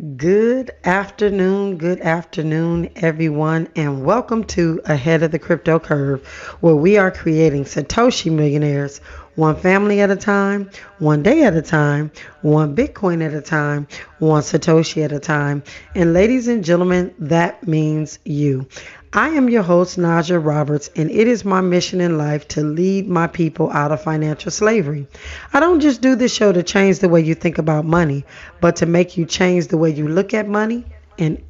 [0.00, 6.26] Good afternoon, good afternoon, everyone, and welcome to Ahead of the Crypto Curve,
[6.60, 9.02] where we are creating Satoshi millionaires
[9.40, 12.10] one family at a time, one day at a time,
[12.42, 15.62] one Bitcoin at a time, one Satoshi at a time.
[15.94, 18.68] And ladies and gentlemen, that means you.
[19.14, 23.08] I am your host, Najah Roberts, and it is my mission in life to lead
[23.08, 25.08] my people out of financial slavery.
[25.54, 28.26] I don't just do this show to change the way you think about money,
[28.60, 30.84] but to make you change the way you look at money
[31.18, 31.42] and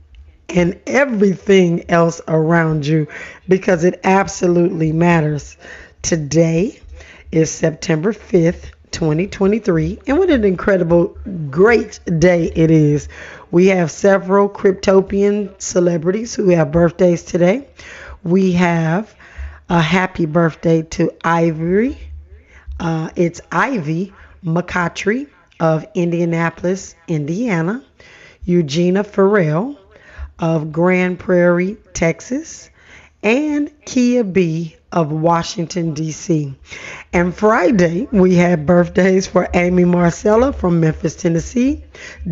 [0.49, 3.07] and everything else around you
[3.49, 5.57] because it absolutely matters.
[6.03, 6.81] Today
[7.33, 11.17] is September 5th, 2023, and what an incredible,
[11.49, 13.09] great day it is.
[13.51, 17.69] We have several Cryptopian celebrities who have birthdays today.
[18.25, 19.15] We have
[19.69, 21.97] a happy birthday to Ivory.
[22.81, 24.13] Uh, it's Ivy
[24.45, 25.29] McCottry
[25.61, 27.85] of Indianapolis, Indiana.
[28.45, 29.79] Eugenia Farrell
[30.39, 32.71] of Grand Prairie, Texas.
[33.23, 36.55] And Kia B of Washington, D.C.
[37.13, 41.85] And Friday, we had birthdays for Amy Marcella from Memphis, Tennessee,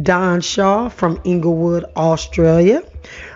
[0.03, 2.83] Don Shaw from Inglewood, Australia,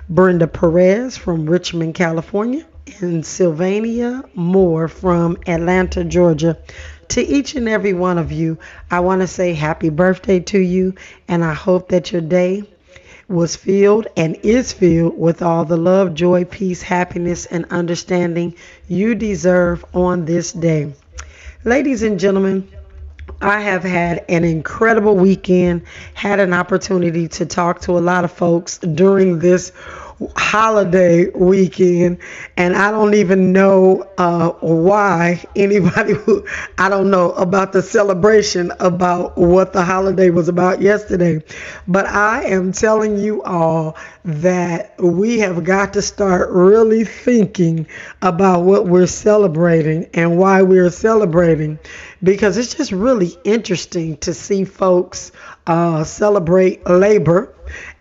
[0.09, 2.67] Brenda Perez from Richmond, California,
[3.01, 6.59] and Sylvania Moore from Atlanta, Georgia.
[7.09, 8.59] To each and every one of you,
[8.91, 10.95] I want to say happy birthday to you,
[11.29, 12.65] and I hope that your day
[13.29, 18.55] was filled and is filled with all the love, joy, peace, happiness, and understanding
[18.89, 20.93] you deserve on this day.
[21.65, 22.69] Ladies and gentlemen,
[23.41, 25.83] I have had an incredible weekend,
[26.15, 29.73] had an opportunity to talk to a lot of folks during this
[30.37, 32.19] holiday weekend,
[32.57, 36.47] and I don't even know uh, why anybody who
[36.79, 41.43] I don't know about the celebration about what the holiday was about yesterday.
[41.89, 47.87] But I am telling you all that we have got to start really thinking
[48.21, 51.79] about what we're celebrating and why we're celebrating
[52.23, 55.33] because it's just really interesting to see folks
[55.67, 57.55] uh, celebrate labor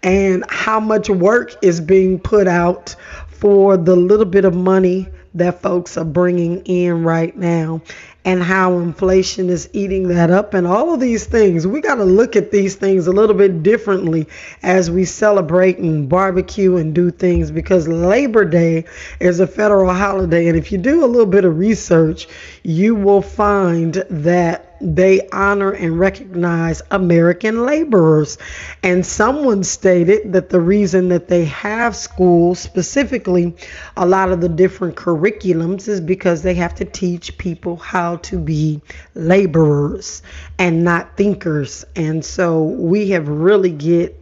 [0.03, 2.95] and how much work is being put out
[3.27, 7.81] for the little bit of money that folks are bringing in right now
[8.23, 11.65] and how inflation is eating that up and all of these things.
[11.65, 14.27] We got to look at these things a little bit differently
[14.61, 18.85] as we celebrate and barbecue and do things because Labor Day
[19.19, 20.47] is a federal holiday.
[20.47, 22.27] And if you do a little bit of research,
[22.63, 28.37] you will find that they honor and recognize American laborers.
[28.83, 33.55] And someone stated that the reason that they have schools, specifically
[33.95, 38.37] a lot of the different curriculums, is because they have to teach people how to
[38.37, 38.81] be
[39.13, 40.21] laborers
[40.57, 41.85] and not thinkers.
[41.95, 44.17] And so we have really get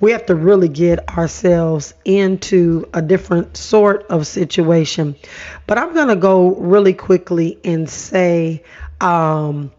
[0.00, 5.16] we have to really get ourselves into a different sort of situation.
[5.66, 8.62] But I'm going to go really quickly and say
[9.00, 9.72] um,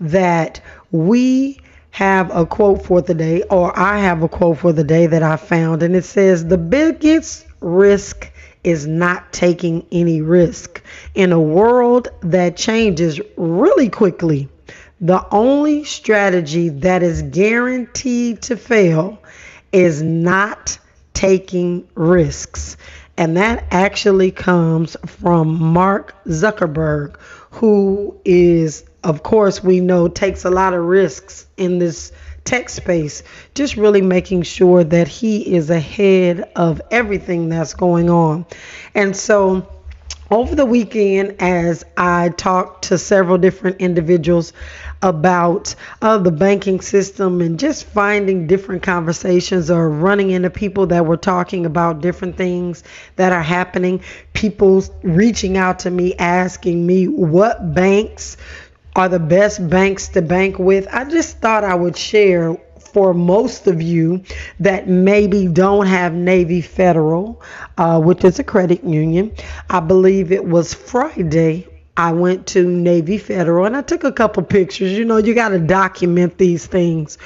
[0.00, 0.60] that
[0.90, 1.60] we
[1.90, 5.22] have a quote for the day, or I have a quote for the day that
[5.22, 8.30] I found, and it says, The biggest risk
[8.62, 10.82] is not taking any risk.
[11.14, 14.48] In a world that changes really quickly,
[15.00, 19.18] the only strategy that is guaranteed to fail
[19.72, 20.78] is not
[21.14, 22.76] taking risks.
[23.16, 27.16] And that actually comes from Mark Zuckerberg,
[27.50, 32.12] who is of course, we know takes a lot of risks in this
[32.44, 33.22] tech space,
[33.54, 38.46] just really making sure that he is ahead of everything that's going on.
[38.94, 39.68] And so,
[40.30, 44.52] over the weekend, as I talked to several different individuals
[45.00, 51.06] about uh, the banking system and just finding different conversations or running into people that
[51.06, 52.82] were talking about different things
[53.16, 54.02] that are happening,
[54.34, 58.36] people reaching out to me asking me what banks
[58.98, 60.88] are the best banks to bank with.
[60.90, 64.24] I just thought I would share for most of you
[64.58, 67.40] that maybe don't have Navy Federal,
[67.76, 69.30] uh, which is a credit union.
[69.70, 71.68] I believe it was Friday.
[71.96, 74.92] I went to Navy Federal and I took a couple pictures.
[74.92, 77.18] You know, you got to document these things.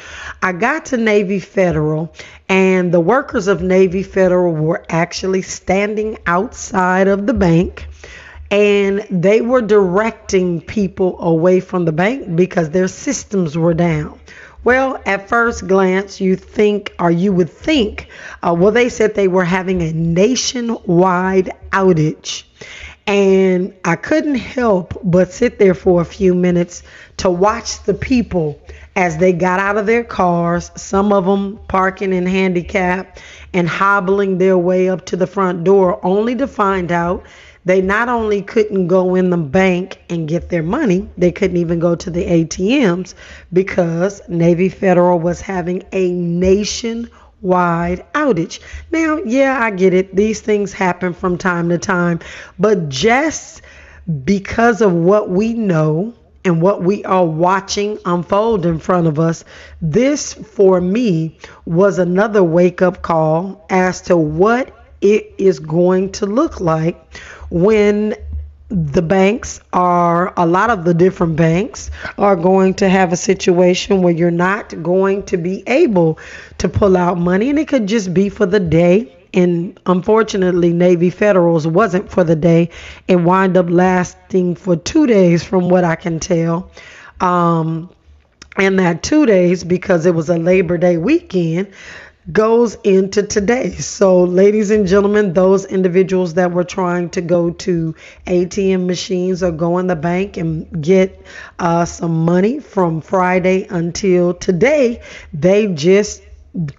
[0.42, 2.14] I got to Navy Federal
[2.50, 7.88] and the workers of Navy Federal were actually standing outside of the bank
[8.52, 14.20] and they were directing people away from the bank because their systems were down.
[14.62, 18.08] Well, at first glance, you think, or you would think,
[18.42, 22.44] uh, well, they said they were having a nationwide outage.
[23.06, 26.82] And I couldn't help but sit there for a few minutes
[27.16, 28.60] to watch the people
[28.94, 33.18] as they got out of their cars, some of them parking in handicap
[33.54, 37.24] and hobbling their way up to the front door, only to find out
[37.64, 41.78] they not only couldn't go in the bank and get their money, they couldn't even
[41.78, 43.14] go to the ATMs
[43.52, 48.60] because Navy Federal was having a nationwide outage.
[48.90, 50.14] Now, yeah, I get it.
[50.14, 52.20] These things happen from time to time,
[52.58, 53.62] but just
[54.24, 56.14] because of what we know
[56.44, 59.44] and what we are watching unfold in front of us,
[59.80, 66.26] this for me was another wake up call as to what it is going to
[66.26, 66.96] look like
[67.50, 68.14] when
[68.68, 74.00] the banks are a lot of the different banks are going to have a situation
[74.00, 76.18] where you're not going to be able
[76.56, 77.50] to pull out money.
[77.50, 79.14] And it could just be for the day.
[79.34, 82.70] And unfortunately navy federals wasn't for the day
[83.08, 86.70] it wound up lasting for two days from what i can tell.
[87.20, 87.88] Um,
[88.56, 91.72] and that two days because it was a labor day weekend
[92.30, 93.70] goes into today.
[93.72, 97.94] So, ladies and gentlemen, those individuals that were trying to go to
[98.26, 101.20] ATM machines or go in the bank and get
[101.58, 105.02] uh, some money from Friday until today,
[105.32, 106.22] they just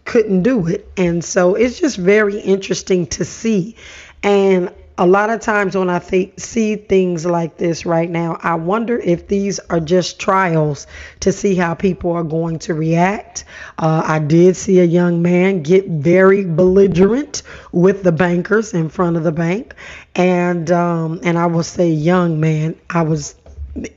[0.06, 0.88] couldn't do it.
[0.96, 3.76] And so, it's just very interesting to see.
[4.22, 6.00] And a lot of times when I
[6.38, 10.86] see things like this right now, I wonder if these are just trials
[11.22, 13.46] to see how people are going to react.
[13.80, 17.42] Uh, I did see a young man get very belligerent
[17.72, 19.74] with the bankers in front of the bank,
[20.16, 22.76] and um, and I will say young man.
[22.90, 23.36] I was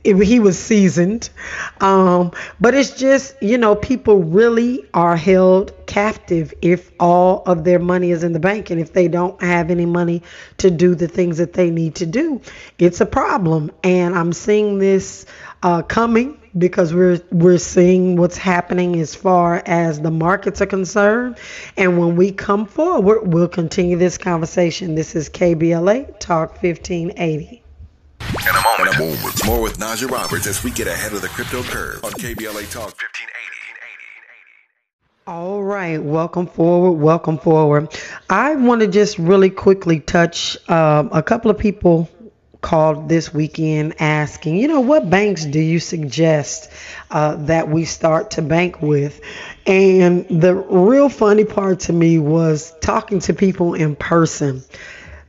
[0.03, 1.29] he was seasoned.
[1.81, 7.79] Um, but it's just, you know, people really are held captive if all of their
[7.79, 10.23] money is in the bank and if they don't have any money
[10.57, 12.41] to do the things that they need to do.
[12.79, 13.71] It's a problem.
[13.83, 15.25] And I'm seeing this
[15.61, 21.37] uh, coming because we're we're seeing what's happening as far as the markets are concerned.
[21.75, 24.95] And when we come forward, we'll continue this conversation.
[24.95, 27.63] This is KBLA Talk 1580.
[28.27, 29.45] In a moment, In a moment.
[29.45, 32.91] more with Najah Roberts as we get ahead of the crypto curve on KBLA Talk
[32.91, 33.07] 1580.
[35.27, 37.87] All right, welcome forward, welcome forward.
[38.29, 42.09] I want to just really quickly touch um, a couple of people
[42.59, 46.69] called this weekend asking, you know, what banks do you suggest
[47.11, 49.21] uh, that we start to bank with?
[49.65, 54.63] And the real funny part to me was talking to people in person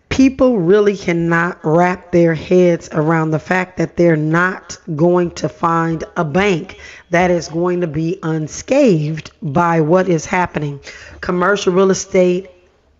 [0.08, 6.04] people really cannot wrap their heads around the fact that they're not going to find
[6.16, 10.80] a bank that is going to be unscathed by what is happening.
[11.20, 12.50] Commercial real estate,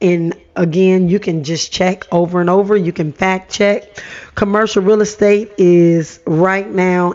[0.01, 4.03] and again, you can just check over and over, you can fact check.
[4.35, 7.15] Commercial real estate is right now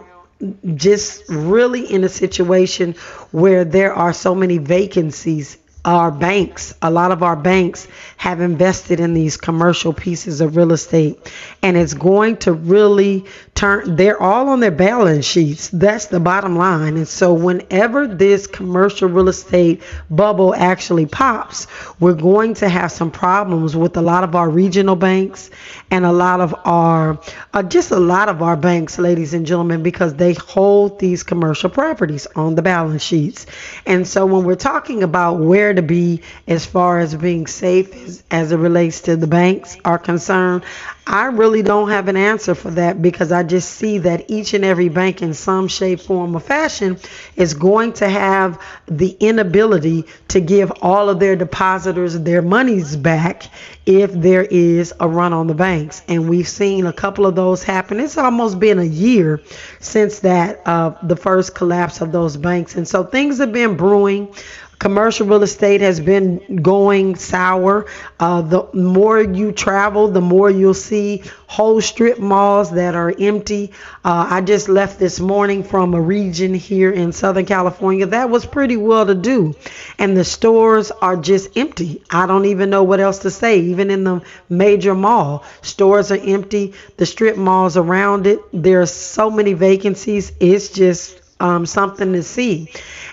[0.76, 2.94] just really in a situation
[3.32, 9.02] where there are so many vacancies our banks, a lot of our banks have invested
[9.02, 11.32] in these commercial pieces of real estate
[11.62, 15.70] and it's going to really turn they're all on their balance sheets.
[15.70, 16.96] That's the bottom line.
[16.96, 21.68] And so whenever this commercial real estate bubble actually pops,
[22.00, 25.52] we're going to have some problems with a lot of our regional banks
[25.92, 27.20] and a lot of our
[27.54, 31.70] uh, just a lot of our banks, ladies and gentlemen, because they hold these commercial
[31.70, 33.46] properties on the balance sheets.
[33.86, 38.24] And so when we're talking about where to be as far as being safe as,
[38.32, 40.64] as it relates to the banks are concerned.
[41.06, 44.64] I really don't have an answer for that because I just see that each and
[44.64, 46.98] every bank in some shape, form, or fashion
[47.36, 53.44] is going to have the inability to give all of their depositors their monies back
[53.86, 56.04] if there is a run on the banks.
[56.08, 58.00] And we've seen a couple of those happen.
[58.00, 59.42] It's almost been a year
[59.82, 62.76] since that uh, the first collapse of those banks.
[62.76, 64.34] And so things have been brewing
[64.80, 67.86] commercial real estate has been going sour.
[68.20, 73.72] Uh, the more you travel, the more you'll see whole strip malls that are empty.
[74.04, 78.46] Uh, I just left this morning from a region here in Southern California that was
[78.46, 79.56] pretty well to do,
[80.00, 82.02] and the stores are just empty.
[82.10, 83.60] I don't even know what else to say.
[83.60, 86.74] Even in the major mall, stores are empty.
[86.98, 90.32] The strip malls around it, there's so many vacancies.
[90.40, 92.72] It's just um, something to see.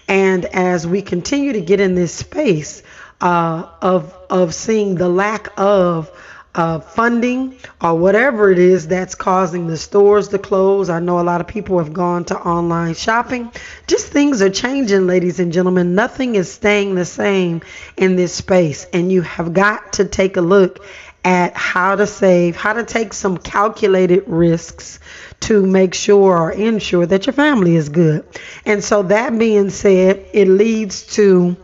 [0.09, 2.83] And as we continue to get in this space
[3.21, 6.11] uh, of of seeing the lack of
[6.55, 10.91] uh, funding or whatever it is that's causing the stores to close.
[10.91, 13.53] I know a lot of people have gone to online shopping.
[13.87, 15.95] Just things are changing, ladies and gentlemen.
[15.95, 17.63] Nothing is staying the same
[17.97, 20.85] in this space, and you have got to take a look
[21.25, 24.99] at how to save, how to take some calculated risks
[25.41, 28.25] to make sure or ensure that your family is good.
[28.65, 31.57] And so, that being said, it leads to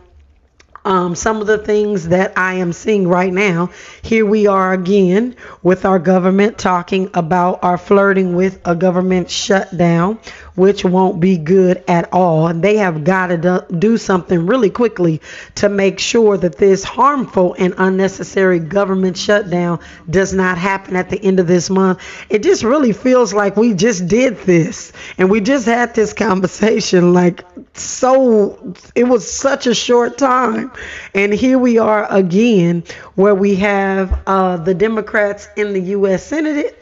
[0.87, 3.71] um, some of the things that I am seeing right now.
[4.01, 10.19] Here we are again with our government talking about our flirting with a government shutdown,
[10.57, 12.47] which won't be good at all.
[12.47, 15.21] And they have got to do something really quickly
[15.55, 21.23] to make sure that this harmful and unnecessary government shutdown does not happen at the
[21.23, 22.01] end of this month.
[22.29, 27.13] It just really feels like we just did this and we just had this conversation
[27.13, 30.71] like so it was such a short time
[31.13, 32.83] and here we are again
[33.15, 36.77] where we have uh, the democrats in the u.s senate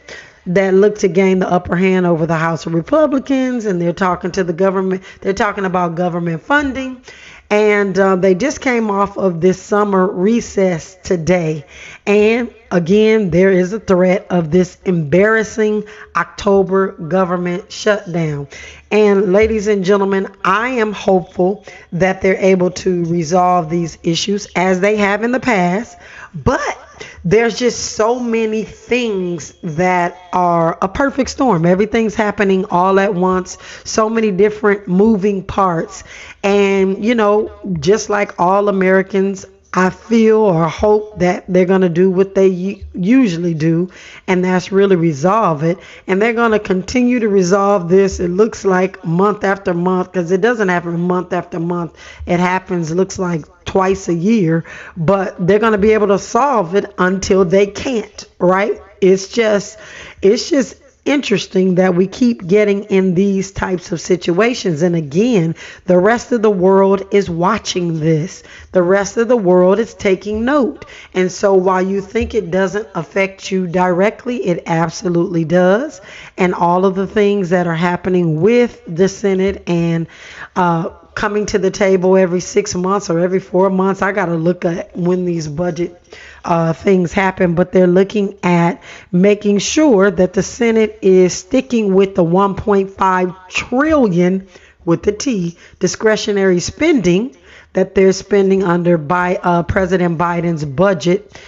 [0.46, 4.30] that look to gain the upper hand over the house of republicans and they're talking
[4.30, 7.02] to the government they're talking about government funding
[7.50, 11.64] and uh, they just came off of this summer recess today.
[12.04, 15.84] And again, there is a threat of this embarrassing
[16.16, 18.48] October government shutdown.
[18.90, 24.80] And ladies and gentlemen, I am hopeful that they're able to resolve these issues as
[24.80, 25.98] they have in the past.
[26.34, 26.85] But
[27.24, 31.66] there's just so many things that are a perfect storm.
[31.66, 36.04] Everything's happening all at once, so many different moving parts.
[36.42, 37.50] And, you know,
[37.80, 39.46] just like all Americans,
[39.78, 43.90] I feel or hope that they're going to do what they usually do,
[44.26, 45.78] and that's really resolve it.
[46.06, 50.32] And they're going to continue to resolve this, it looks like month after month, because
[50.32, 51.94] it doesn't happen month after month.
[52.24, 54.64] It happens, looks like twice a year,
[54.96, 58.80] but they're going to be able to solve it until they can't, right?
[59.02, 59.78] It's just,
[60.22, 64.82] it's just interesting that we keep getting in these types of situations.
[64.82, 65.54] And again,
[65.86, 68.42] the rest of the world is watching this.
[68.72, 70.84] The rest of the world is taking note.
[71.14, 76.00] And so while you think it doesn't affect you directly, it absolutely does.
[76.36, 80.06] And all of the things that are happening with the Senate and
[80.54, 84.02] uh, coming to the table every six months or every four months.
[84.02, 86.00] I got to look at when these budget
[86.46, 92.14] uh, things happen, but they're looking at making sure that the Senate is sticking with
[92.14, 94.46] the 1.5 trillion
[94.84, 97.36] with the T discretionary spending
[97.72, 101.38] that they're spending under by uh, President Biden's budget.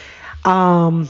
[0.45, 1.09] Um,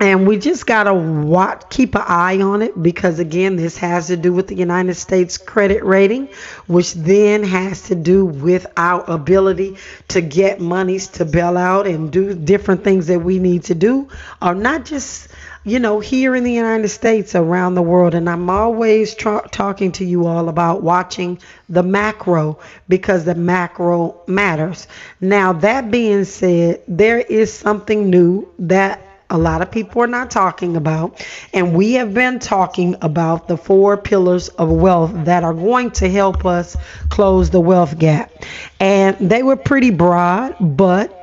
[0.00, 4.06] and we just got to watch, keep an eye on it because, again, this has
[4.08, 6.28] to do with the United States credit rating,
[6.66, 9.76] which then has to do with our ability
[10.08, 14.08] to get monies to bail out and do different things that we need to do,
[14.40, 15.28] or not just,
[15.64, 18.14] you know, here in the United States, around the world.
[18.14, 24.20] And I'm always tra- talking to you all about watching the macro because the macro
[24.28, 24.86] matters.
[25.20, 30.30] Now, that being said, there is something new that a lot of people are not
[30.30, 31.24] talking about.
[31.52, 36.08] And we have been talking about the four pillars of wealth that are going to
[36.08, 36.76] help us
[37.08, 38.32] close the wealth gap.
[38.80, 41.14] And they were pretty broad, but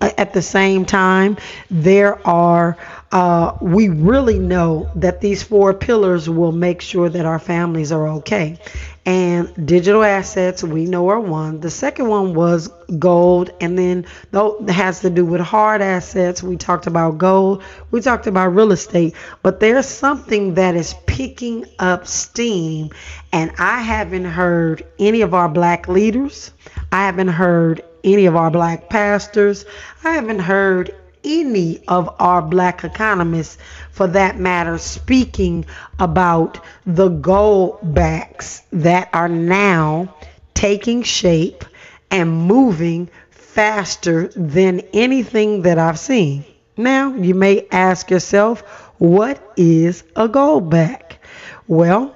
[0.00, 1.36] at the same time,
[1.70, 2.76] there are,
[3.10, 8.08] uh, we really know that these four pillars will make sure that our families are
[8.08, 8.58] okay
[9.04, 11.60] and digital assets we know are one.
[11.60, 12.68] The second one was
[12.98, 16.42] gold and then that has to do with hard assets.
[16.42, 21.66] We talked about gold we talked about real estate but there's something that is picking
[21.78, 22.90] up steam
[23.32, 26.52] and i haven't heard any of our black leaders.
[26.90, 29.64] I haven't heard any of our black pastors.
[30.04, 30.94] I haven't heard
[31.24, 33.58] any of our black economists,
[33.90, 35.64] for that matter, speaking
[35.98, 40.14] about the gold backs that are now
[40.54, 41.64] taking shape
[42.10, 46.44] and moving faster than anything that I've seen.
[46.76, 48.60] Now, you may ask yourself,
[48.98, 51.18] what is a gold back?
[51.66, 52.14] Well,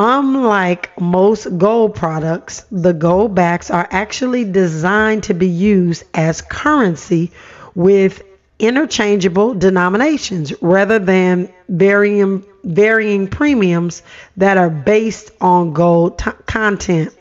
[0.00, 7.32] Unlike most gold products, the gold backs are actually designed to be used as currency
[7.78, 8.24] with
[8.58, 14.02] interchangeable denominations rather than varying varying premiums
[14.36, 17.16] that are based on gold t- content.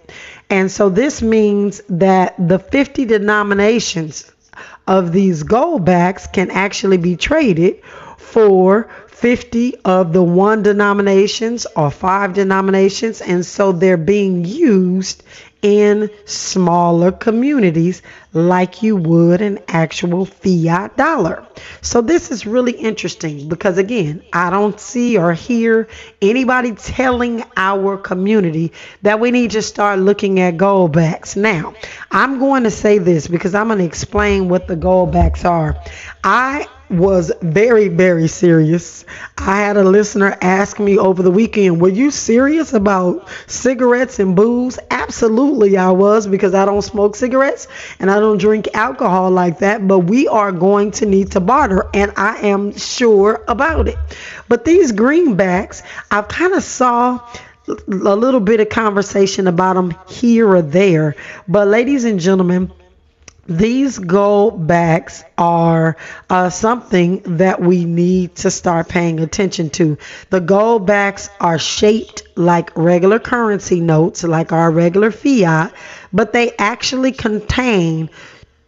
[0.50, 4.32] And so this means that the 50 denominations
[4.88, 7.84] of these gold backs can actually be traded
[8.18, 15.24] for 50 of the one denominations or five denominations and so they're being used
[15.62, 18.02] in smaller communities
[18.34, 21.46] like you would an actual fiat dollar.
[21.82, 25.88] So this is really interesting because again, I don't see or hear
[26.22, 31.36] anybody telling our community that we need to start looking at goldbacks.
[31.36, 31.74] Now,
[32.12, 35.82] I'm going to say this because I'm going to explain what the goldbacks are.
[36.24, 39.06] I was very, very serious.
[39.38, 44.36] I had a listener ask me over the weekend, Were you serious about cigarettes and
[44.36, 44.80] booze?
[44.90, 47.68] Absolutely, I was because I don't smoke cigarettes
[48.00, 49.88] and I don't drink alcohol like that.
[49.88, 53.98] But we are going to need to barter, and I am sure about it.
[54.48, 57.20] But these greenbacks, I've kind of saw
[57.68, 61.16] a little bit of conversation about them here or there.
[61.48, 62.72] But, ladies and gentlemen,
[63.48, 65.96] these goldbacks are
[66.30, 69.98] uh, something that we need to start paying attention to.
[70.30, 75.74] The goldbacks are shaped like regular currency notes, like our regular fiat,
[76.12, 78.10] but they actually contain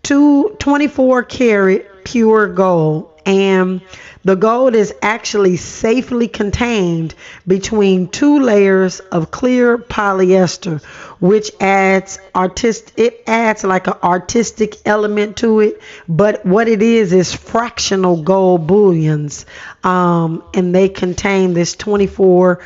[0.04, 3.82] two 24 karat pure gold and
[4.24, 7.16] the gold is actually safely contained
[7.48, 10.84] between two layers of clear polyester,
[11.20, 15.82] which adds artist it adds like an artistic element to it.
[16.08, 19.46] But what it is is fractional gold bullions,
[19.84, 22.60] um, and they contain this 24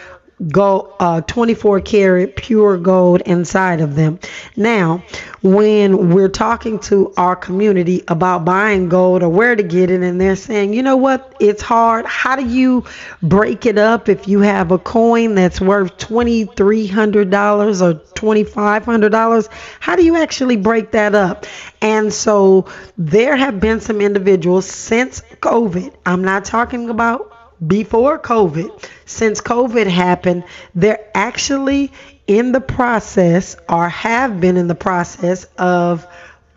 [0.49, 4.19] gold, uh, 24 karat pure gold inside of them.
[4.55, 5.03] Now,
[5.41, 10.19] when we're talking to our community about buying gold or where to get it, and
[10.19, 12.05] they're saying, you know what, it's hard.
[12.05, 12.85] How do you
[13.21, 19.49] break it up if you have a coin that's worth $2,300 or $2,500?
[19.79, 21.45] How do you actually break that up?
[21.81, 25.93] And so there have been some individuals since COVID.
[26.05, 27.32] I'm not talking about
[27.67, 30.43] before COVID, since COVID happened,
[30.75, 31.91] they're actually
[32.27, 36.07] in the process or have been in the process of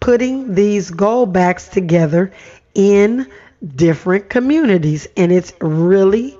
[0.00, 2.32] putting these goldbacks together
[2.74, 3.30] in
[3.74, 5.08] different communities.
[5.16, 6.36] And it's really,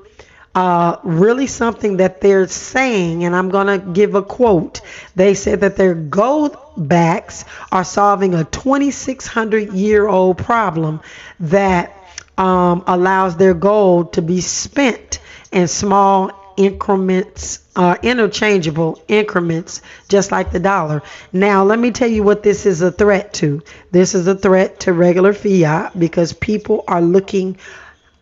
[0.55, 3.25] uh, really something that they're saying.
[3.25, 4.81] And I'm going to give a quote.
[5.17, 11.01] They said that their goldbacks are solving a 2,600 year old problem
[11.41, 11.93] that
[12.39, 15.21] um, allows their gold to be spent
[15.53, 21.03] in small increments, uh, interchangeable increments, just like the dollar.
[21.33, 23.63] Now, let me tell you what this is a threat to.
[23.91, 27.59] This is a threat to regular fiat because people are looking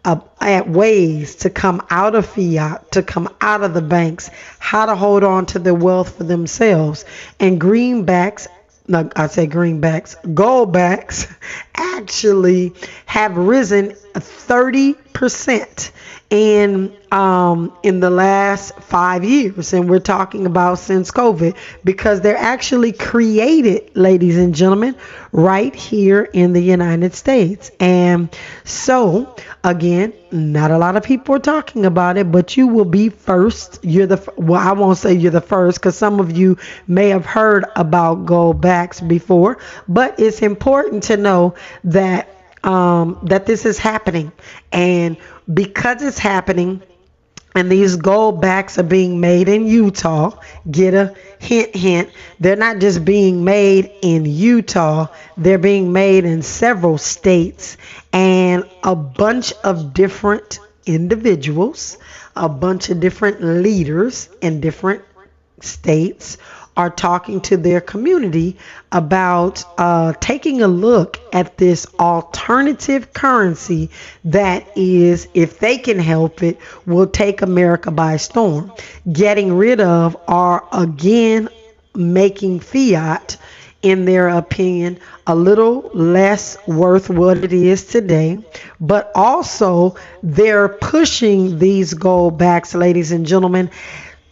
[0.04, 4.86] uh, at ways to come out of fiat, to come out of the banks, how
[4.86, 7.04] to hold on to their wealth for themselves.
[7.40, 8.46] And greenbacks
[8.92, 11.32] I say greenbacks, goldbacks
[11.74, 12.74] actually
[13.06, 15.90] have risen 30%
[16.34, 22.36] in um, in the last five years, and we're talking about since COVID, because they're
[22.36, 24.96] actually created, ladies and gentlemen,
[25.30, 27.70] right here in the United States.
[27.78, 32.84] And so, again, not a lot of people are talking about it, but you will
[32.84, 33.78] be first.
[33.84, 37.24] You're the well, I won't say you're the first, because some of you may have
[37.24, 42.33] heard about gold backs before, but it's important to know that
[42.64, 44.32] um, that this is happening,
[44.72, 45.16] and
[45.52, 46.82] because it's happening
[47.54, 50.38] and these gold backs are being made in Utah.
[50.70, 52.10] Get a hint, hint.
[52.40, 57.76] They're not just being made in Utah, they're being made in several states
[58.12, 61.96] and a bunch of different individuals,
[62.34, 65.02] a bunch of different leaders in different
[65.60, 66.38] states
[66.76, 68.56] are talking to their community
[68.92, 73.90] about uh, taking a look at this alternative currency
[74.24, 78.72] that is, if they can help it, will take America by storm.
[79.12, 81.48] Getting rid of or again
[81.94, 83.36] making fiat,
[83.82, 88.38] in their opinion, a little less worth what it is today,
[88.80, 93.70] but also they're pushing these gold backs, ladies and gentlemen,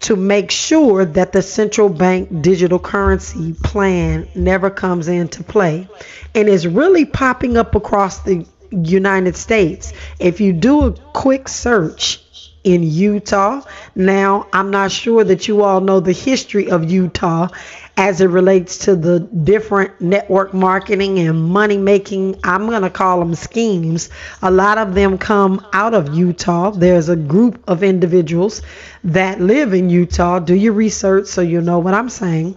[0.03, 5.89] to make sure that the central bank digital currency plan never comes into play
[6.35, 9.93] and is really popping up across the United States.
[10.19, 12.21] If you do a quick search
[12.65, 13.63] in Utah,
[13.95, 17.49] now I'm not sure that you all know the history of Utah
[17.97, 23.21] as it relates to the different network marketing and money making, I'm going to call
[23.21, 24.09] them schemes.
[24.41, 26.71] A lot of them come out of Utah.
[26.71, 28.63] There's a group of individuals
[29.05, 30.39] that live in Utah.
[30.39, 32.57] Do your research so you know what I'm saying.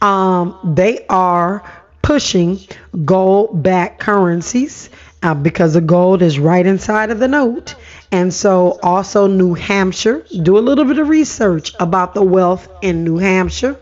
[0.00, 1.64] Um, they are
[2.02, 2.60] pushing
[3.04, 4.88] gold backed currencies
[5.24, 7.74] uh, because the gold is right inside of the note.
[8.12, 13.04] And so, also New Hampshire, do a little bit of research about the wealth in
[13.04, 13.76] New Hampshire.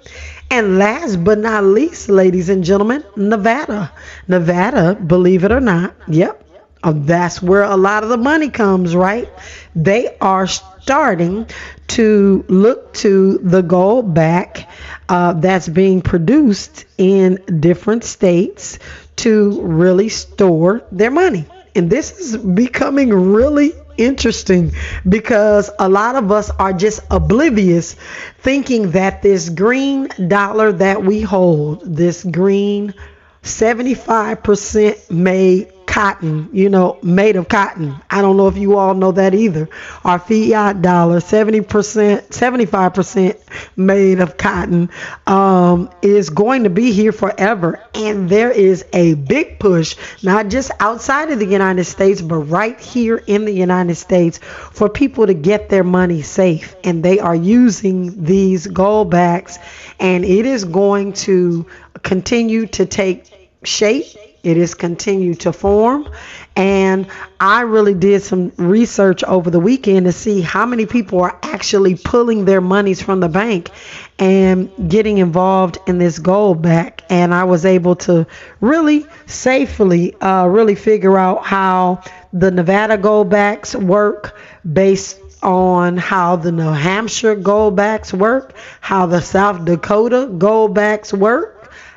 [0.50, 3.92] And last but not least, ladies and gentlemen, Nevada.
[4.28, 6.44] Nevada, believe it or not, yep,
[6.84, 9.28] uh, that's where a lot of the money comes, right?
[9.74, 11.46] They are starting
[11.88, 14.70] to look to the gold back
[15.08, 18.78] uh, that's being produced in different states
[19.16, 21.46] to really store their money.
[21.74, 24.72] And this is becoming really interesting
[25.08, 27.94] because a lot of us are just oblivious
[28.38, 32.94] thinking that this green dollar that we hold, this green
[33.42, 37.94] 75% made cotton, you know, made of cotton.
[38.10, 39.68] I don't know if you all know that either.
[40.02, 43.38] Our fiat dollar, 70%, 75%
[43.76, 44.90] made of cotton,
[45.28, 47.80] um, is going to be here forever.
[47.94, 52.80] And there is a big push, not just outside of the United States, but right
[52.80, 54.38] here in the United States
[54.72, 56.74] for people to get their money safe.
[56.82, 59.60] And they are using these gold backs,
[60.00, 61.66] and it is going to
[62.02, 64.06] continue to take shape
[64.44, 66.08] it is continued to form.
[66.56, 67.06] And
[67.40, 71.96] I really did some research over the weekend to see how many people are actually
[71.96, 73.70] pulling their monies from the bank
[74.18, 77.02] and getting involved in this gold back.
[77.10, 78.26] And I was able to
[78.60, 82.02] really safely, uh, really figure out how
[82.32, 84.38] the Nevada gold backs work
[84.70, 91.12] based on how the New Hampshire gold backs work, how the South Dakota gold backs
[91.12, 91.53] work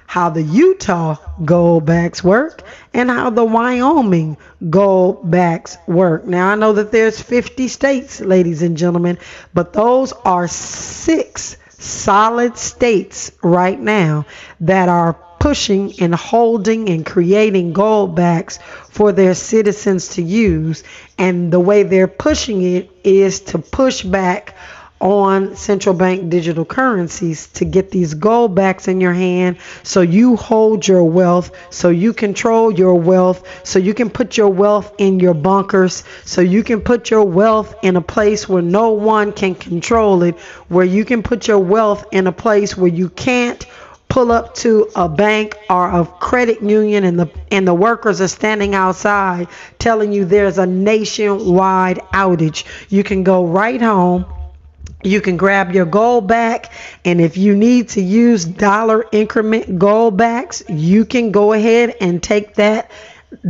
[0.08, 4.38] how the Utah gold backs work and how the Wyoming
[4.70, 6.26] gold backs work.
[6.26, 9.20] Now I know that there's 50 states, ladies and gentlemen,
[9.54, 14.26] but those are six solid states right now
[14.62, 20.84] that are pushing and holding and creating gold backs for their citizens to use.
[21.18, 24.56] And the way they're pushing it is to push back
[25.00, 30.36] on central bank digital currencies to get these gold backs in your hand so you
[30.36, 35.20] hold your wealth, so you control your wealth, so you can put your wealth in
[35.20, 39.54] your bunkers, so you can put your wealth in a place where no one can
[39.54, 40.36] control it,
[40.70, 43.66] where you can put your wealth in a place where you can't
[44.10, 48.28] pull up to a bank or a credit union and the and the workers are
[48.28, 49.48] standing outside
[49.80, 52.64] telling you there's a nationwide outage.
[52.90, 54.26] You can go right home
[55.04, 56.72] you can grab your gold back,
[57.06, 62.22] and if you need to use dollar increment gold backs, you can go ahead and
[62.22, 62.90] take that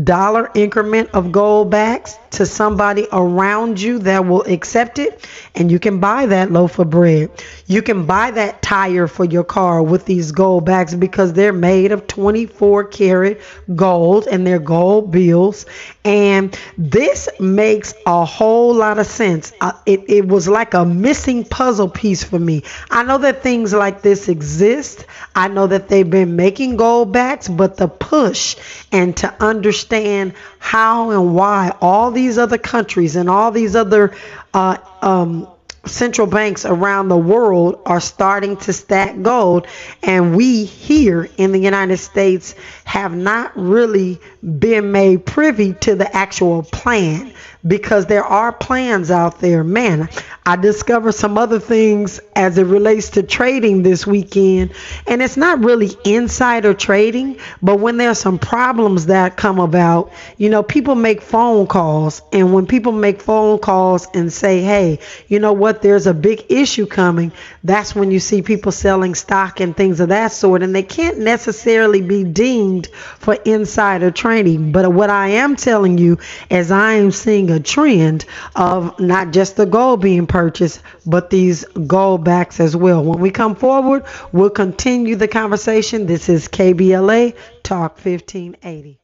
[0.03, 5.79] dollar increment of gold backs to somebody around you that will accept it and you
[5.79, 7.31] can buy that loaf of bread.
[7.65, 11.91] You can buy that tire for your car with these gold backs because they're made
[11.91, 13.41] of 24 karat
[13.75, 15.65] gold and they're gold bills
[16.05, 19.51] and this makes a whole lot of sense.
[19.59, 22.61] Uh, it, it was like a missing puzzle piece for me.
[22.91, 25.05] I know that things like this exist.
[25.33, 28.57] I know that they've been making gold backs, but the push
[28.91, 34.15] and to understand how and why all these other countries and all these other
[34.53, 35.47] uh, um,
[35.85, 39.67] central banks around the world are starting to stack gold.
[40.03, 46.15] And we here in the United States have not really been made privy to the
[46.15, 47.33] actual plan
[47.67, 49.63] because there are plans out there.
[49.63, 50.09] Man,
[50.45, 54.71] I discovered some other things as it relates to trading this weekend,
[55.05, 60.49] and it's not really insider trading, but when there's some problems that come about, you
[60.49, 65.39] know, people make phone calls, and when people make phone calls and say, hey, you
[65.39, 69.75] know what, there's a big issue coming, that's when you see people selling stock and
[69.75, 74.71] things of that sort, and they can't necessarily be deemed for insider trading.
[74.71, 79.55] But what I am telling you is I am seeing a trend of not just
[79.55, 83.03] the gold being purchased, but these gold backs as well.
[83.03, 86.05] When we come forward, we'll continue the conversation.
[86.05, 88.99] This is KBLA Talk 1580.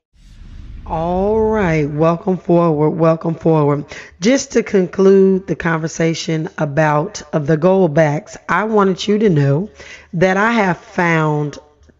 [0.85, 3.85] All right, welcome forward, welcome forward.
[4.19, 9.69] Just to conclude the conversation about of the gold backs, I wanted you to know
[10.11, 11.57] that I have found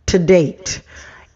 [0.08, 0.82] to date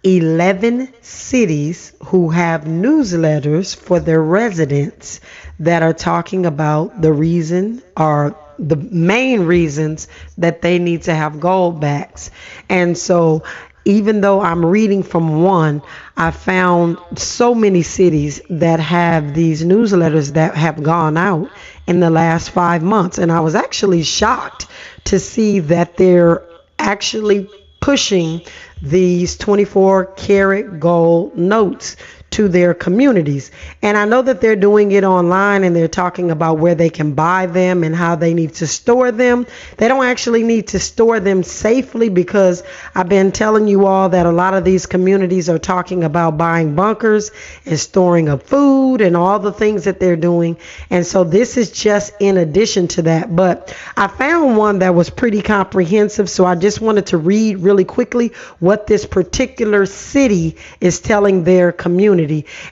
[0.07, 5.19] 11 cities who have newsletters for their residents
[5.59, 11.41] that are talking about the reason or the main reasons that they need to have
[11.41, 12.31] gold backs.
[12.69, 13.43] And so
[13.83, 15.81] even though I'm reading from one,
[16.15, 21.49] I found so many cities that have these newsletters that have gone out
[21.85, 23.17] in the last five months.
[23.17, 24.67] And I was actually shocked
[25.05, 26.43] to see that they're
[26.79, 28.41] actually pushing
[28.81, 31.95] these 24 karat gold notes
[32.31, 33.51] to their communities.
[33.81, 37.13] And I know that they're doing it online and they're talking about where they can
[37.13, 39.47] buy them and how they need to store them.
[39.77, 42.63] They don't actually need to store them safely because
[42.93, 46.75] I've been telling you all that a lot of these communities are talking about buying
[46.75, 47.31] bunkers
[47.65, 50.57] and storing up food and all the things that they're doing.
[50.89, 53.33] And so this is just in addition to that.
[53.33, 56.29] But I found one that was pretty comprehensive.
[56.29, 61.71] So I just wanted to read really quickly what this particular city is telling their
[61.71, 62.16] community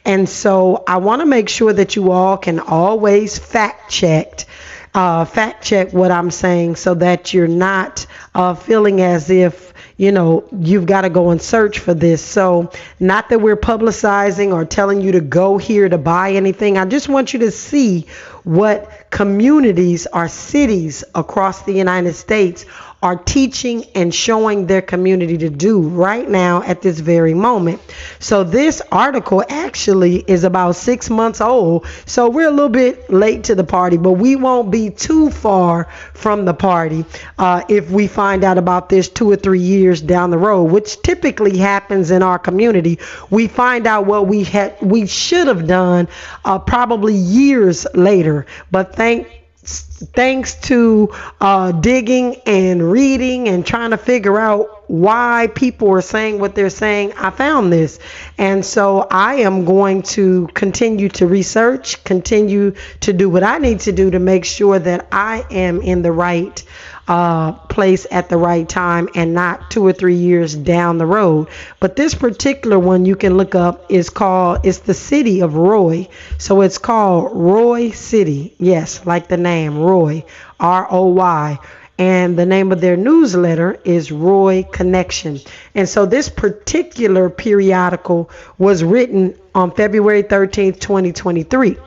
[0.04, 4.46] And so I want to make sure that you all can always fact check.
[4.94, 10.12] Uh, fact check what I'm saying so that you're not uh, feeling as if you
[10.12, 12.22] know, you've got to go and search for this.
[12.24, 16.78] So, not that we're publicizing or telling you to go here to buy anything.
[16.78, 18.08] I just want you to see
[18.44, 22.66] what communities or cities across the United States
[23.06, 27.80] are teaching and showing their community to do right now at this very moment.
[28.18, 31.86] So this article actually is about six months old.
[32.08, 35.84] So we're a little bit late to the party, but we won't be too far
[36.16, 37.06] from the party
[37.38, 41.00] uh, if we find out about this two or three years down the road, which
[41.04, 42.98] typically happens in our community.
[43.30, 46.08] We find out what we had we should have done
[46.44, 48.48] uh, probably years later.
[48.72, 49.28] But thank
[49.66, 56.40] thanks to uh, digging and reading and trying to figure out why people are saying
[56.40, 57.98] what they're saying, I found this.
[58.38, 63.80] And so I am going to continue to research, continue to do what I need
[63.82, 66.64] to do to make sure that I am in the right
[67.08, 71.48] uh, place at the right time and not two or three years down the road.
[71.80, 76.08] But this particular one you can look up is called, it's the city of Roy.
[76.38, 78.56] So it's called Roy City.
[78.58, 80.26] Yes, like the name Roy,
[80.60, 81.60] R O Y
[81.98, 85.40] and the name of their newsletter is Roy Connection.
[85.74, 91.78] And so this particular periodical was written on February 13th, 2023.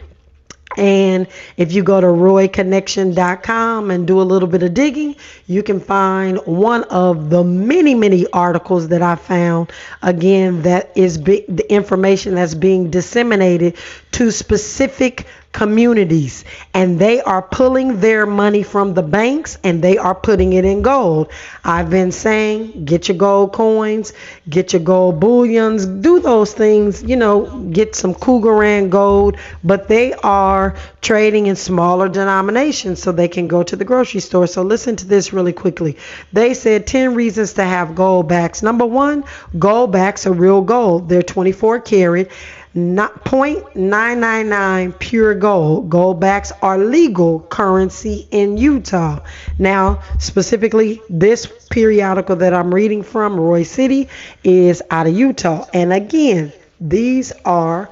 [0.77, 1.27] And
[1.57, 6.39] if you go to royconnection.com and do a little bit of digging, you can find
[6.47, 9.73] one of the many, many articles that I found.
[10.03, 13.77] Again, that is be- the information that's being disseminated
[14.13, 20.15] to specific communities and they are pulling their money from the banks and they are
[20.15, 21.31] putting it in gold.
[21.65, 24.13] I've been saying get your gold coins,
[24.49, 30.13] get your gold bullions, do those things, you know, get some Krugerrand gold, but they
[30.13, 34.47] are trading in smaller denominations so they can go to the grocery store.
[34.47, 35.97] So listen to this really quickly.
[36.33, 38.63] They said 10 reasons to have gold backs.
[38.63, 39.25] Number 1,
[39.59, 41.09] gold backs are real gold.
[41.09, 42.31] They're 24 karat
[42.79, 45.91] not 0.999 pure gold.
[45.91, 49.21] Gold backs are legal currency in Utah.
[49.59, 54.09] Now, specifically, this periodical that I'm reading from, Roy City,
[54.45, 55.67] is out of Utah.
[55.73, 57.91] And again, these are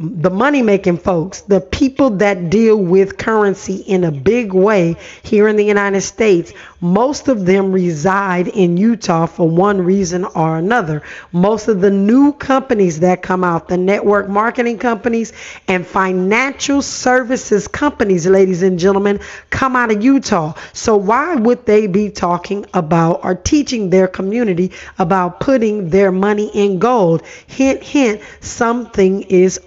[0.00, 5.48] the money making folks, the people that deal with currency in a big way here
[5.48, 11.02] in the United States, most of them reside in Utah for one reason or another.
[11.32, 15.32] Most of the new companies that come out, the network marketing companies
[15.66, 19.18] and financial services companies, ladies and gentlemen,
[19.50, 20.54] come out of Utah.
[20.72, 26.52] So why would they be talking about or teaching their community about putting their money
[26.54, 27.26] in gold?
[27.48, 29.58] Hint, hint, something is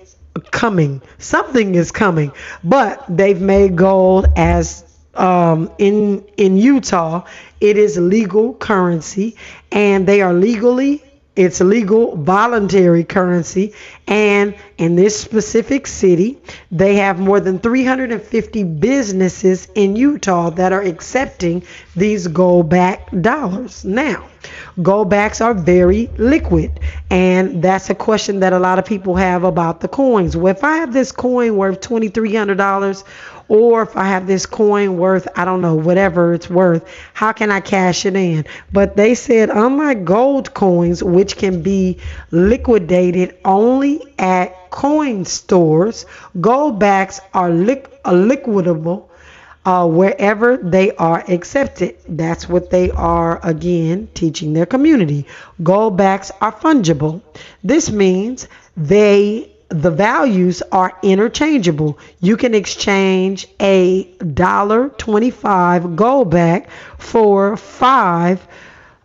[0.52, 1.02] coming.
[1.20, 2.32] Something is coming.
[2.64, 4.84] But they've made gold as
[5.16, 7.26] um, in in Utah,
[7.60, 9.36] it is legal currency,
[9.72, 11.04] and they are legally
[11.36, 13.74] it's legal voluntary currency.
[14.08, 16.38] And in this specific city,
[16.72, 21.64] they have more than 350 businesses in Utah that are accepting
[21.96, 23.86] these gold back dollars.
[23.86, 24.28] Now,
[24.82, 26.80] gold backs are very liquid.
[27.10, 30.36] And that's a question that a lot of people have about the coins.
[30.36, 33.04] Well, if I have this coin worth $2,300
[33.52, 37.52] or if I have this coin worth, I don't know, whatever it's worth, how can
[37.52, 38.46] I cash it in?
[38.72, 41.98] But they said, unlike gold coins, which can be
[42.32, 46.06] liquidated only at coin stores,
[46.40, 49.10] gold backs are, li- liquidable
[49.66, 51.98] uh, wherever they are accepted.
[52.08, 55.28] That's what they are, again, teaching their community.
[55.62, 57.22] Gold backs are fungible.
[57.64, 61.98] This means they the values are interchangeable.
[62.20, 64.04] You can exchange a
[64.34, 68.46] dollar twenty-five gold back for five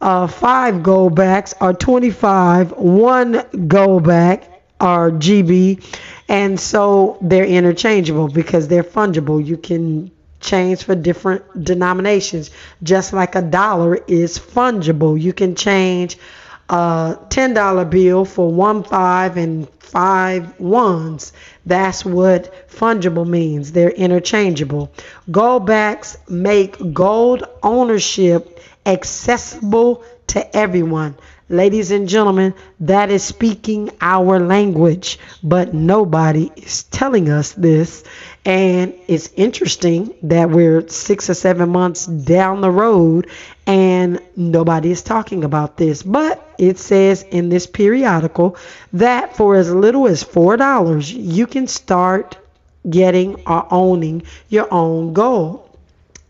[0.00, 4.44] uh, five gold backs or 25 one gold back
[4.80, 5.82] or GB
[6.28, 9.44] and so they're interchangeable because they're fungible.
[9.44, 12.50] You can change for different denominations.
[12.82, 16.18] Just like a dollar is fungible you can change
[16.68, 21.32] a $10 bill for one five and five ones.
[21.64, 23.72] That's what fungible means.
[23.72, 24.92] They're interchangeable.
[25.30, 31.16] Gold backs make gold ownership accessible to everyone.
[31.48, 38.02] Ladies and gentlemen, that is speaking our language, but nobody is telling us this.
[38.44, 43.28] And it's interesting that we're six or seven months down the road
[43.64, 46.02] and nobody is talking about this.
[46.02, 48.56] But it says in this periodical
[48.92, 52.38] that for as little as $4, you can start
[52.90, 55.65] getting or owning your own gold.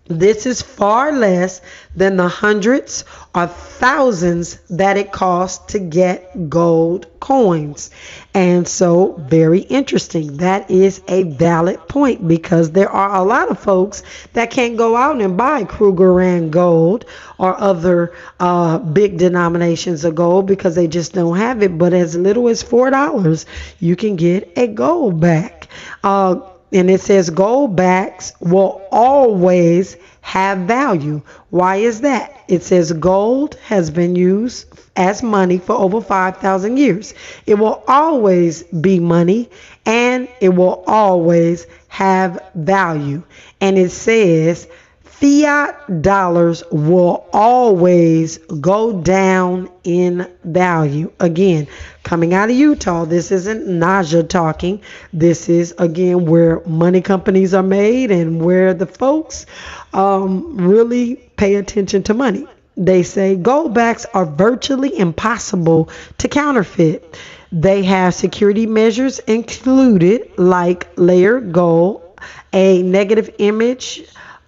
[0.09, 1.61] This is far less
[1.97, 7.91] than the hundreds or thousands that it costs to get gold coins.
[8.33, 10.37] And so, very interesting.
[10.37, 14.95] That is a valid point because there are a lot of folks that can't go
[14.95, 17.05] out and buy Krugerrand gold
[17.39, 21.77] or other uh, big denominations of gold because they just don't have it.
[21.77, 23.45] But as little as $4,
[23.81, 25.67] you can get a gold back.
[26.05, 26.41] Uh,
[26.73, 31.23] and it says gold backs will always have value.
[31.51, 32.45] Why is that?
[32.49, 37.15] It says gold has been used as money for over 5,000 years.
[37.47, 39.49] It will always be money
[39.85, 43.23] and it will always have value.
[43.61, 44.69] And it says
[45.21, 51.11] fiat dollars will always go down in value.
[51.21, 51.67] Again,
[52.03, 54.83] coming out of Utah, this isn't Najah talking.
[55.15, 59.47] This is, again, where money companies are made and where the folks
[59.95, 62.47] um, really pay attention to money.
[62.77, 67.19] They say goldbacks are virtually impossible to counterfeit.
[67.51, 72.03] They have security measures included, like layered gold,
[72.53, 74.03] a negative image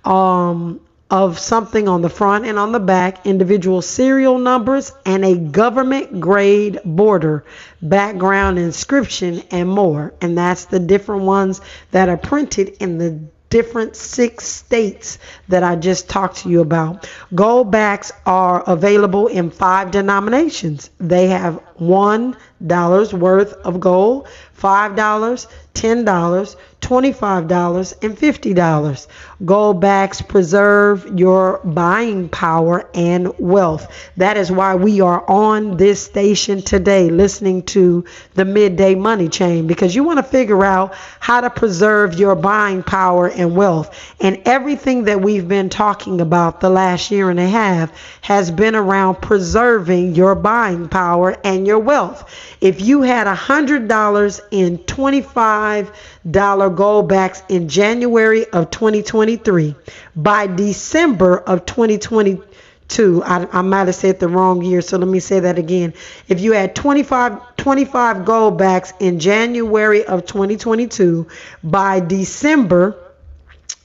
[0.05, 0.81] um,
[1.11, 6.21] of something on the front and on the back, individual serial numbers, and a government
[6.21, 7.45] grade border,
[7.81, 10.13] background inscription, and more.
[10.21, 11.61] And that's the different ones
[11.93, 13.19] that are printed in the
[13.51, 17.09] different six states that I just talked to you about.
[17.35, 20.91] Gold backs are available in five denominations.
[20.99, 22.37] They have one
[22.67, 25.47] dollars worth of gold, five dollars,
[25.79, 29.07] $10, $25, and $50.
[29.45, 34.11] Gold backs preserve your buying power and wealth.
[34.17, 39.69] That is why we are on this station today listening to the Midday Money Chain
[39.69, 44.15] because you want to figure out how to preserve your buying power and wealth.
[44.21, 48.75] And everything that we've been talking about the last year and a half has been
[48.75, 52.29] around preserving your buying power and your wealth.
[52.61, 55.93] If you had $100 in 25
[56.31, 59.75] dollar gold backs in January of 2023.
[60.17, 65.21] By December of 2022, I, I might have said the wrong year, so let me
[65.21, 65.95] say that again.
[66.29, 71.27] If you had 25, 25 gold backs in January of 2022,
[71.63, 72.97] by December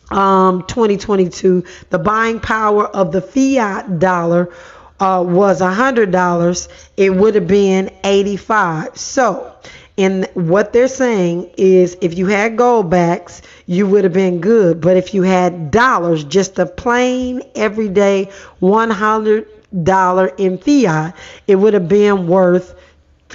[0.09, 4.53] um, 2022, the buying power of the fiat dollar
[5.03, 8.97] uh, was $100, it would have been 85.
[8.97, 9.53] So
[9.97, 14.81] and what they're saying is if you had gold backs, you would have been good.
[14.81, 21.15] But if you had dollars, just a plain everyday $100 in fiat,
[21.47, 22.73] it would have been worth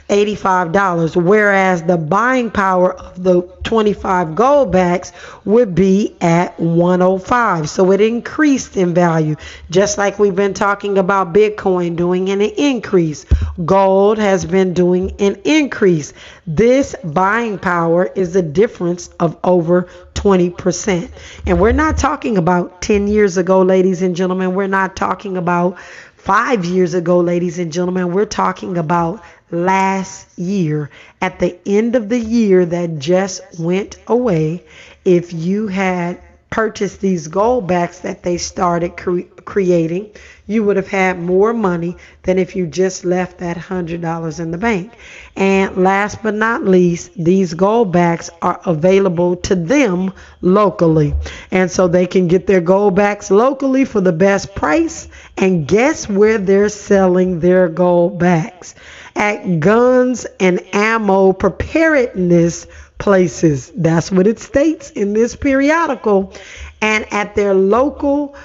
[0.08, 5.12] $85, whereas the buying power of the 25 gold backs
[5.44, 7.68] would be at 105.
[7.68, 9.36] So it increased in value,
[9.70, 13.26] just like we've been talking about Bitcoin doing an increase.
[13.64, 16.12] Gold has been doing an increase.
[16.46, 21.10] This buying power is a difference of over 20%.
[21.46, 24.54] And we're not talking about 10 years ago, ladies and gentlemen.
[24.54, 25.78] We're not talking about
[26.18, 28.12] five years ago, ladies and gentlemen.
[28.12, 30.90] We're talking about last year,
[31.22, 34.64] at the end of the year that just went away,
[35.04, 36.20] if you had
[36.50, 40.10] purchased these gold backs that they started cre- creating,
[40.46, 44.58] you would have had more money than if you just left that $100 in the
[44.58, 44.92] bank.
[45.36, 51.14] And last but not least, these gold backs are available to them locally.
[51.50, 55.08] And so they can get their gold backs locally for the best price.
[55.36, 58.74] And guess where they're selling their gold backs?
[59.18, 63.70] at guns and ammo preparedness places.
[63.74, 66.32] That's what it states in this periodical.
[66.80, 68.36] And at their local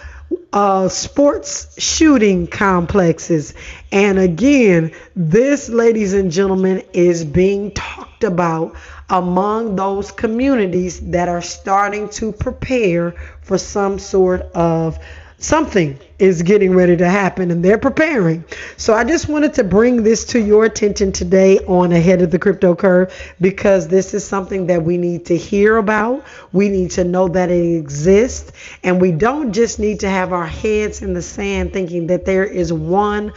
[0.51, 3.53] uh, sports shooting complexes.
[3.91, 8.75] And again, this, ladies and gentlemen, is being talked about
[9.09, 13.11] among those communities that are starting to prepare
[13.41, 14.97] for some sort of
[15.43, 18.45] something is getting ready to happen and they're preparing.
[18.77, 22.39] So I just wanted to bring this to your attention today on Ahead of the
[22.39, 26.23] Crypto Curve because this is something that we need to hear about.
[26.53, 28.53] We need to know that it exists.
[28.83, 32.45] And we don't just need to have our heads in the sand thinking that there
[32.45, 33.33] is one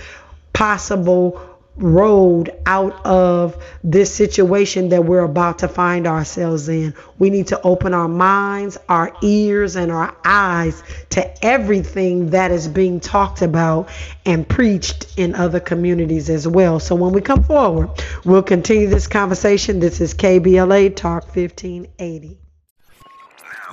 [0.53, 6.95] possible road out of this situation that we're about to find ourselves in.
[7.19, 12.69] We need to open our minds, our ears, and our eyes to everything that is
[12.69, 13.91] being talked about
[14.25, 16.81] and preached in other communities as well.
[16.81, 17.91] So when we come forward,
[18.25, 19.81] we'll continue this conversation.
[19.81, 22.39] This is KBLA Talk 1580.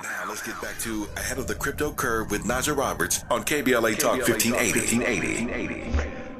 [0.02, 3.98] Now let's get back to Ahead of the Crypto Curve with Najah Roberts on KBLA
[3.98, 6.33] Talk 1580.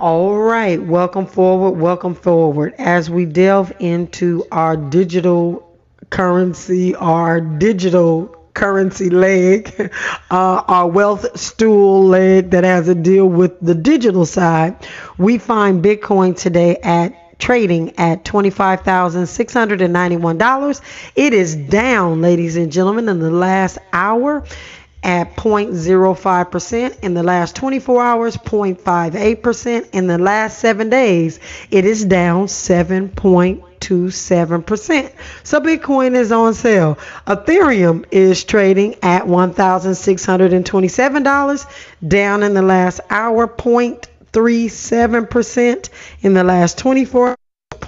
[0.00, 2.72] All right, welcome forward, welcome forward.
[2.78, 5.78] As we delve into our digital
[6.08, 9.78] currency, our digital currency leg,
[10.30, 14.74] uh, our wealth stool leg that has to deal with the digital side,
[15.18, 20.80] we find Bitcoin today at trading at $25,691.
[21.14, 24.44] It is down, ladies and gentlemen, in the last hour
[25.02, 27.00] at 0.05%.
[27.00, 29.88] In the last 24 hours, 0.58%.
[29.92, 31.40] In the last seven days,
[31.70, 35.12] it is down 7.27%.
[35.42, 36.96] So Bitcoin is on sale.
[37.26, 41.66] Ethereum is trading at $1,627,
[42.08, 45.88] down in the last hour, 0.37%.
[46.22, 47.36] In the last 24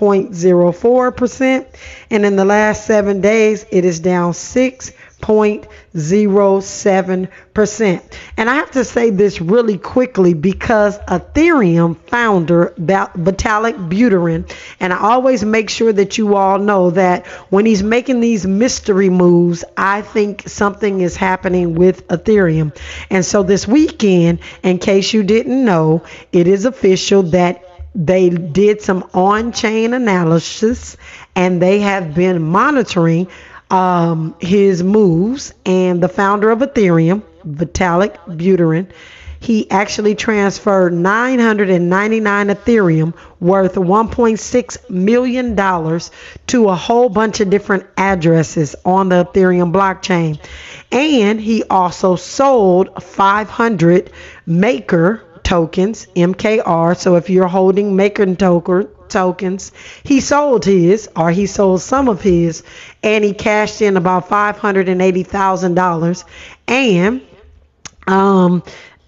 [0.02, 1.66] 0.04%.
[2.10, 4.92] And in the last seven days, it is down 6
[5.22, 8.02] 0.07%.
[8.36, 14.98] And I have to say this really quickly because Ethereum founder Vitalik Buterin, and I
[14.98, 20.02] always make sure that you all know that when he's making these mystery moves, I
[20.02, 22.76] think something is happening with Ethereum.
[23.08, 26.02] And so this weekend, in case you didn't know,
[26.32, 27.64] it is official that
[27.94, 30.96] they did some on chain analysis
[31.36, 33.28] and they have been monitoring
[33.72, 38.92] um, his moves, and the founder of Ethereum, Vitalik Buterin,
[39.40, 46.12] he actually transferred 999 Ethereum worth 1.6 million dollars
[46.46, 50.38] to a whole bunch of different addresses on the Ethereum blockchain.
[50.92, 54.12] And he also sold 500
[54.46, 56.96] Maker tokens, MKR.
[56.96, 59.72] So if you're holding Maker token tokens.
[60.02, 62.62] He sold his, or he sold some of his,
[63.02, 66.24] and he cashed in about $580,000.
[66.66, 67.22] And
[68.06, 68.62] um,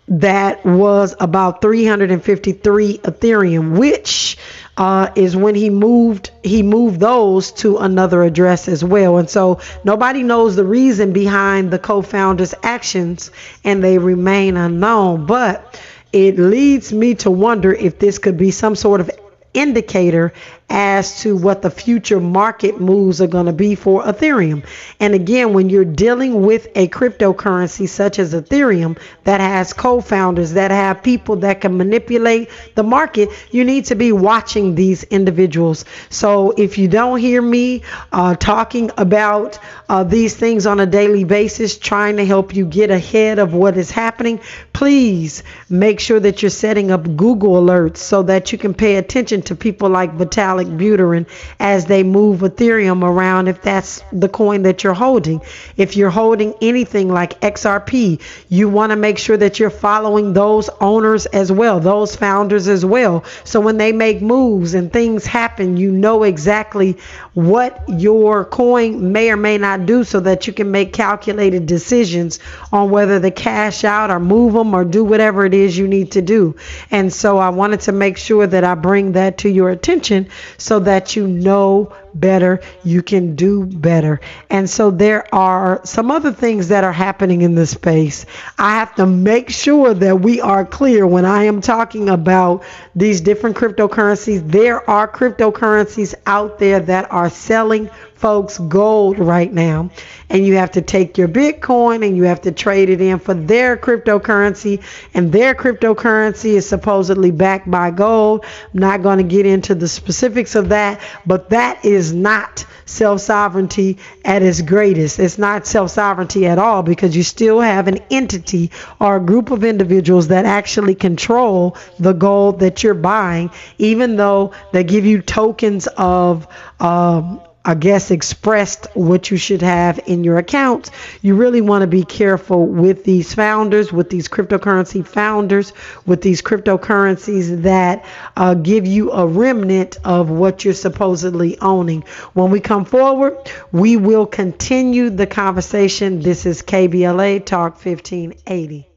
[0.08, 4.36] that was about 353 Ethereum, which
[4.76, 9.18] uh, is when he moved he moved those to another address as well.
[9.18, 13.30] And so nobody knows the reason behind the co-founders' actions,
[13.62, 15.26] and they remain unknown.
[15.26, 15.80] But
[16.12, 19.10] it leads me to wonder if this could be some sort of
[19.54, 20.32] indicator
[20.70, 24.64] as to what the future market moves are going to be for Ethereum.
[24.98, 30.54] And again, when you're dealing with a cryptocurrency such as Ethereum that has co founders,
[30.54, 35.84] that have people that can manipulate the market, you need to be watching these individuals.
[36.08, 39.58] So if you don't hear me uh, talking about
[39.88, 43.76] uh, these things on a daily basis, trying to help you get ahead of what
[43.76, 44.40] is happening,
[44.72, 49.42] please make sure that you're setting up Google alerts so that you can pay attention
[49.42, 50.16] to people like
[50.54, 51.26] Vitalik Buterin
[51.58, 55.40] as they move Ethereum around if that's the coin that you're holding.
[55.76, 60.68] If you're holding anything like XRP, you want to make sure that you're following those
[60.80, 63.24] owners as well, those founders as well.
[63.44, 66.98] So when they make moves and things happen, you know exactly
[67.34, 72.38] what your coin may or may not do so that you can make calculated decisions
[72.72, 76.12] on whether to cash out or move them or do whatever it is you need
[76.12, 76.56] to do.
[76.90, 80.78] And so I wanted to make sure that I bring that to your attention so
[80.80, 84.20] that you know better, you can do better.
[84.50, 88.26] And so there are some other things that are happening in this space.
[88.58, 93.20] I have to make sure that we are clear when I am talking about these
[93.20, 94.50] different cryptocurrencies.
[94.50, 99.90] There are cryptocurrencies out there that are selling folks gold right now
[100.30, 103.34] and you have to take your bitcoin and you have to trade it in for
[103.34, 104.82] their cryptocurrency
[105.14, 109.88] and their cryptocurrency is supposedly backed by gold i'm not going to get into the
[109.88, 115.18] specifics of that but that is not self-sovereignty at its greatest.
[115.18, 119.64] It's not self-sovereignty at all because you still have an entity or a group of
[119.64, 125.86] individuals that actually control the gold that you're buying even though they give you tokens
[125.96, 126.46] of
[126.80, 130.90] um, I guess, expressed what you should have in your accounts,
[131.22, 135.72] you really want to be careful with these founders, with these cryptocurrency founders,
[136.04, 138.04] with these cryptocurrencies that
[138.36, 142.02] uh, give you a remnant of what you're supposedly owning.
[142.34, 143.38] When we come forward,
[143.72, 146.20] we will continue the conversation.
[146.20, 148.88] This is KBLA Talk 1580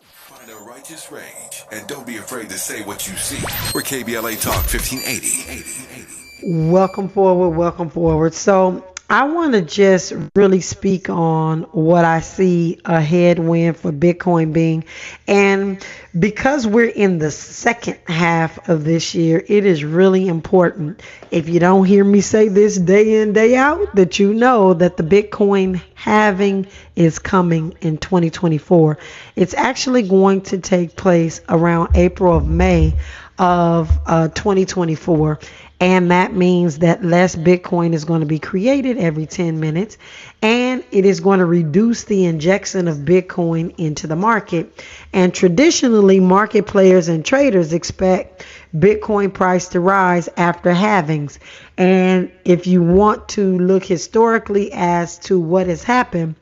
[0.00, 1.64] Find a Righteous Rage.
[1.72, 3.42] And don't be afraid to say what you see.
[3.74, 6.23] We're KBLA Talk 1580.
[6.42, 8.34] Welcome forward, welcome forward.
[8.34, 14.52] So I want to just really speak on what I see a headwind for Bitcoin
[14.52, 14.84] being.
[15.28, 15.86] And
[16.18, 21.02] because we're in the second half of this year, it is really important.
[21.30, 24.96] If you don't hear me say this day in, day out, that you know that
[24.96, 26.66] the Bitcoin halving
[26.96, 28.98] is coming in 2024.
[29.36, 32.94] It's actually going to take place around April of May
[33.38, 35.40] of uh, 2024
[35.84, 39.98] and that means that less Bitcoin is going to be created every 10 minutes,
[40.40, 44.82] and it is going to reduce the injection of Bitcoin into the market.
[45.12, 51.36] And traditionally, market players and traders expect Bitcoin price to rise after halvings.
[51.76, 56.36] And if you want to look historically as to what has happened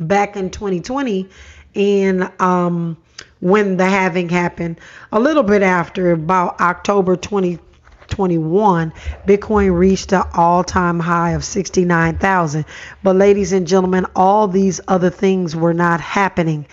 [0.00, 1.28] back in 2020,
[1.74, 2.96] in um,
[3.38, 4.80] when the halving happened,
[5.12, 7.60] a little bit after about October 20.
[8.14, 8.92] 21,
[9.26, 12.64] Bitcoin reached an all time high of 69,000.
[13.02, 16.66] But, ladies and gentlemen, all these other things were not happening.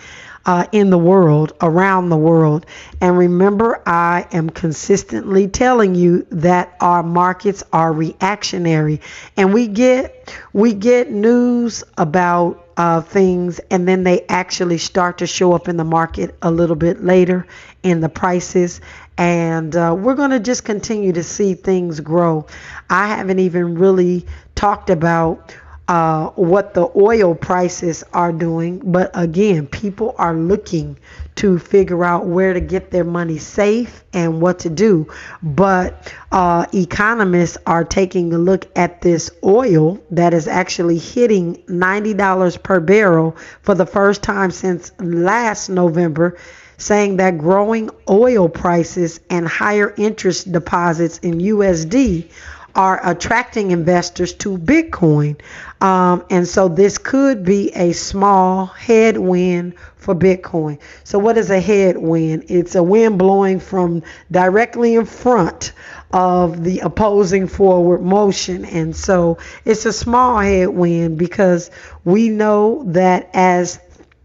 [0.44, 2.66] Uh, in the world, around the world.
[3.00, 9.00] And remember, I am consistently telling you that our markets are reactionary,
[9.36, 15.26] and we get we get news about uh, things, and then they actually start to
[15.26, 17.46] show up in the market a little bit later
[17.82, 18.80] in the prices
[19.18, 22.46] and uh, we're going to just continue to see things grow.
[22.88, 25.54] I haven't even really talked about
[25.92, 30.98] uh, what the oil prices are doing, but again, people are looking
[31.34, 35.06] to figure out where to get their money safe and what to do.
[35.42, 42.62] But uh, economists are taking a look at this oil that is actually hitting $90
[42.62, 46.38] per barrel for the first time since last November
[46.78, 52.30] saying that growing oil prices and higher interest deposits in USD
[52.74, 55.40] are attracting investors to Bitcoin.
[55.80, 60.78] Um, and so this could be a small headwind for Bitcoin.
[61.04, 62.44] So, what is a headwind?
[62.48, 65.72] It's a wind blowing from directly in front
[66.12, 68.64] of the opposing forward motion.
[68.64, 71.70] And so it's a small headwind because
[72.04, 73.78] we know that as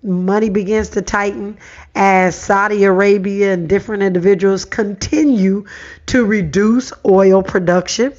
[0.04, 1.58] money begins to tighten
[1.95, 5.66] as Saudi Arabia and different individuals continue
[6.06, 8.14] to reduce oil production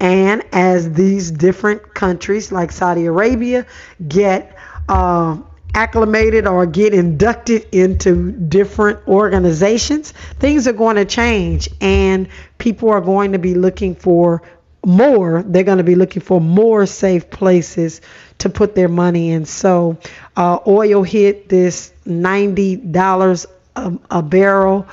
[0.00, 3.66] and as these different countries like Saudi Arabia
[4.06, 4.56] get
[4.88, 5.36] uh,
[5.74, 12.28] acclimated or get inducted into different organizations, things are going to change and
[12.58, 14.42] people are going to be looking for
[14.86, 15.42] more.
[15.42, 18.00] They're going to be looking for more safe places
[18.38, 19.44] to put their money in.
[19.46, 19.98] So
[20.36, 24.86] uh, oil hit this $90 a, a barrel,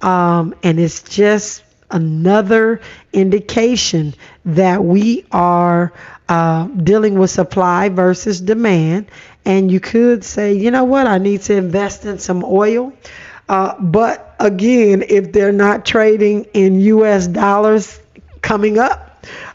[0.00, 2.80] um, and it's just another
[3.12, 4.14] indication
[4.44, 5.92] that we are
[6.28, 9.06] uh, dealing with supply versus demand.
[9.44, 12.92] And you could say, you know what, I need to invest in some oil.
[13.48, 18.00] Uh, but again, if they're not trading in US dollars
[18.40, 19.13] coming up,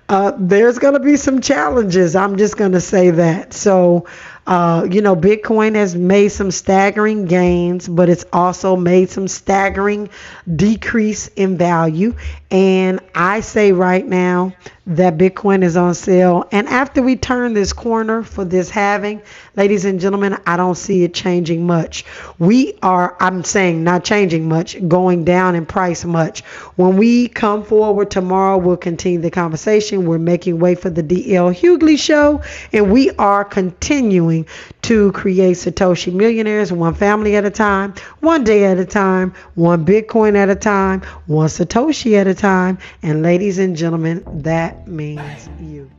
[0.09, 2.15] uh, there's going to be some challenges.
[2.15, 3.53] I'm just going to say that.
[3.53, 4.07] So,
[4.47, 10.09] uh, you know, Bitcoin has made some staggering gains, but it's also made some staggering
[10.53, 12.15] decrease in value.
[12.51, 14.53] And I say right now
[14.87, 16.47] that Bitcoin is on sale.
[16.51, 19.21] And after we turn this corner for this halving,
[19.55, 22.05] ladies and gentlemen, I don't see it changing much.
[22.39, 26.41] We are, I'm saying not changing much, going down in price much.
[26.75, 30.07] When we come forward tomorrow, we'll continue the conversation.
[30.07, 32.41] We're making way for the DL Hughley show,
[32.73, 34.47] and we are continuing
[34.83, 39.85] to create Satoshi millionaires one family at a time, one day at a time, one
[39.85, 42.79] Bitcoin at a time, one Satoshi at a time.
[43.03, 45.89] And ladies and gentlemen, that means you.